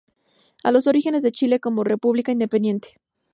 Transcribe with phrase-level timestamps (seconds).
[0.63, 2.99] A los orígenes de Chile como república independiente.